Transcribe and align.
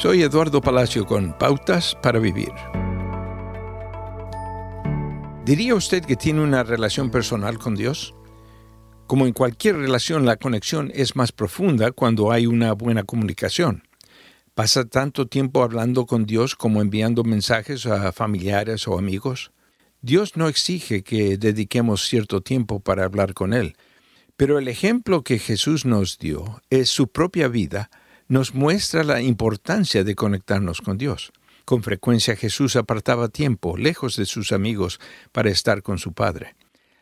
Soy 0.00 0.22
Eduardo 0.22 0.62
Palacio 0.62 1.04
con 1.04 1.36
Pautas 1.36 1.94
para 2.02 2.18
Vivir. 2.18 2.54
¿Diría 5.44 5.74
usted 5.74 6.02
que 6.02 6.16
tiene 6.16 6.40
una 6.40 6.62
relación 6.62 7.10
personal 7.10 7.58
con 7.58 7.74
Dios? 7.74 8.14
Como 9.06 9.26
en 9.26 9.34
cualquier 9.34 9.76
relación, 9.76 10.24
la 10.24 10.38
conexión 10.38 10.90
es 10.94 11.16
más 11.16 11.32
profunda 11.32 11.92
cuando 11.92 12.32
hay 12.32 12.46
una 12.46 12.72
buena 12.72 13.04
comunicación. 13.04 13.82
¿Pasa 14.54 14.86
tanto 14.86 15.26
tiempo 15.26 15.62
hablando 15.62 16.06
con 16.06 16.24
Dios 16.24 16.56
como 16.56 16.80
enviando 16.80 17.22
mensajes 17.22 17.84
a 17.84 18.10
familiares 18.12 18.88
o 18.88 18.96
amigos? 18.96 19.52
Dios 20.00 20.34
no 20.34 20.48
exige 20.48 21.02
que 21.02 21.36
dediquemos 21.36 22.08
cierto 22.08 22.40
tiempo 22.40 22.80
para 22.80 23.04
hablar 23.04 23.34
con 23.34 23.52
Él, 23.52 23.76
pero 24.38 24.58
el 24.58 24.68
ejemplo 24.68 25.24
que 25.24 25.38
Jesús 25.38 25.84
nos 25.84 26.16
dio 26.16 26.62
es 26.70 26.88
su 26.88 27.08
propia 27.08 27.48
vida, 27.48 27.90
nos 28.30 28.54
muestra 28.54 29.02
la 29.02 29.20
importancia 29.20 30.04
de 30.04 30.14
conectarnos 30.14 30.80
con 30.80 30.96
Dios. 30.96 31.32
Con 31.64 31.82
frecuencia 31.82 32.36
Jesús 32.36 32.76
apartaba 32.76 33.28
tiempo, 33.28 33.76
lejos 33.76 34.14
de 34.14 34.24
sus 34.24 34.52
amigos, 34.52 35.00
para 35.32 35.50
estar 35.50 35.82
con 35.82 35.98
su 35.98 36.12
Padre. 36.12 36.54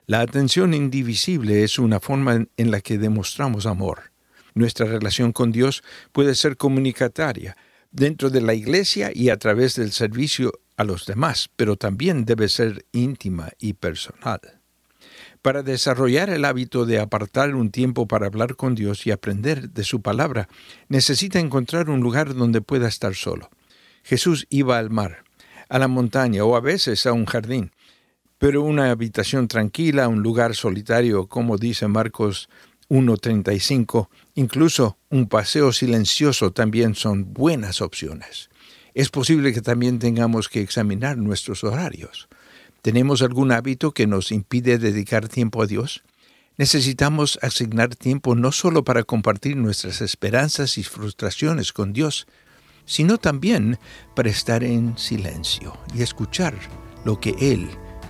La 0.07 0.21
atención 0.21 0.73
indivisible 0.73 1.65
es 1.65 1.79
una 1.79 2.01
forma 2.01 2.47
en 2.57 2.71
la 2.71 2.81
que 2.81 2.97
demostramos 2.97 3.67
amor. 3.67 4.11
Nuestra 4.55 4.87
relación 4.87 5.33
con 5.33 5.53
Dios 5.53 5.85
puede 6.13 6.35
ser 6.35 6.57
comunicataria, 6.57 7.59
dentro 7.91 8.31
de 8.31 8.41
la 8.41 8.55
iglesia 8.55 9.11
y 9.15 9.29
a 9.29 9.37
través 9.37 9.75
del 9.75 9.93
servicio 9.93 10.55
a 10.79 10.85
los 10.85 11.05
demás, 11.05 11.51
pero 11.57 11.77
también 11.77 12.25
debe 12.25 12.49
ser 12.49 12.87
íntima 12.93 13.51
y 13.59 13.75
personal. 13.75 14.41
Para 15.43 15.63
desarrollar 15.63 16.31
el 16.31 16.45
hábito 16.45 16.87
de 16.87 16.99
apartar 16.99 17.55
un 17.55 17.71
tiempo 17.71 18.07
para 18.07 18.27
hablar 18.27 18.57
con 18.57 18.75
Dios 18.75 19.07
y 19.07 19.11
aprender 19.11 19.71
de 19.71 19.85
su 19.85 20.03
palabra, 20.03 20.49
necesita 20.89 21.39
encontrar 21.39 21.91
un 21.91 22.01
lugar 22.01 22.35
donde 22.35 22.61
pueda 22.61 22.89
estar 22.89 23.15
solo. 23.15 23.51
Jesús 24.03 24.47
iba 24.51 24.79
al 24.79 24.91
mar, 24.91 25.25
a 25.69 25.79
la 25.79 25.89
montaña 25.89 26.45
o 26.45 26.57
a 26.57 26.61
veces 26.61 27.07
a 27.07 27.13
un 27.13 27.27
jardín, 27.27 27.73
pero 28.39 28.63
una 28.63 28.91
habitación 28.91 29.49
tranquila, 29.49 30.09
un 30.09 30.23
lugar 30.23 30.55
solitario, 30.55 31.27
como 31.27 31.59
dice 31.59 31.89
Marcos 31.89 32.49
1.35, 32.89 34.09
incluso 34.35 34.97
un 35.11 35.29
paseo 35.29 35.73
silencioso 35.73 36.53
también 36.53 36.95
son 36.95 37.35
buenas 37.35 37.83
opciones. 37.83 38.49
Es 38.95 39.11
posible 39.11 39.53
que 39.53 39.61
también 39.61 39.99
tengamos 39.99 40.49
que 40.49 40.61
examinar 40.61 41.19
nuestros 41.19 41.63
horarios. 41.65 42.29
¿Tenemos 42.89 43.21
algún 43.21 43.53
hábito 43.53 43.93
que 43.93 44.07
nos 44.07 44.33
impide 44.33 44.79
dedicar 44.79 45.29
tiempo 45.29 45.61
a 45.61 45.67
Dios? 45.67 46.05
Necesitamos 46.57 47.39
asignar 47.43 47.95
tiempo 47.95 48.35
no 48.35 48.51
solo 48.51 48.83
para 48.83 49.03
compartir 49.03 49.59
nuestras 49.59 50.01
esperanzas 50.01 50.79
y 50.79 50.85
frustraciones 50.85 51.75
con 51.75 51.93
Dios, 51.93 52.27
sino 52.87 53.19
también 53.19 53.79
para 54.17 54.31
estar 54.31 54.65
en 54.65 54.97
silencio 54.97 55.77
y 55.95 56.01
escuchar 56.01 56.55
lo 57.05 57.21
que 57.21 57.35
Él 57.39 57.69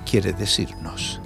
quiere 0.08 0.32
decirnos. 0.32 1.20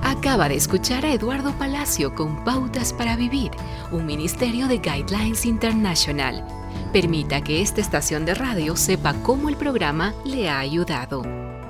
Acaba 0.00 0.48
de 0.48 0.54
escuchar 0.54 1.04
a 1.04 1.12
Eduardo 1.12 1.52
Palacio 1.58 2.14
con 2.14 2.44
Pautas 2.44 2.94
para 2.94 3.14
Vivir, 3.14 3.50
un 3.90 4.06
ministerio 4.06 4.68
de 4.68 4.78
Guidelines 4.78 5.44
International. 5.44 6.46
Permita 6.94 7.44
que 7.44 7.60
esta 7.60 7.82
estación 7.82 8.24
de 8.24 8.32
radio 8.32 8.74
sepa 8.74 9.12
cómo 9.22 9.50
el 9.50 9.58
programa 9.58 10.14
le 10.24 10.48
ha 10.48 10.60
ayudado. 10.60 11.51